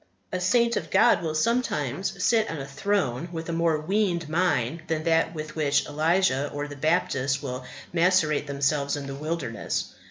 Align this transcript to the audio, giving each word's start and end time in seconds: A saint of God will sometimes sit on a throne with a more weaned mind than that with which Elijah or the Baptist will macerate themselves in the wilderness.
A 0.33 0.39
saint 0.39 0.77
of 0.77 0.89
God 0.89 1.21
will 1.21 1.35
sometimes 1.35 2.23
sit 2.23 2.49
on 2.49 2.57
a 2.57 2.65
throne 2.65 3.29
with 3.31 3.49
a 3.49 3.53
more 3.53 3.79
weaned 3.79 4.27
mind 4.27 4.81
than 4.87 5.03
that 5.03 5.35
with 5.35 5.55
which 5.55 5.85
Elijah 5.85 6.49
or 6.51 6.67
the 6.67 6.75
Baptist 6.75 7.43
will 7.43 7.65
macerate 7.93 8.47
themselves 8.47 8.97
in 8.97 9.05
the 9.05 9.13
wilderness. 9.13 9.93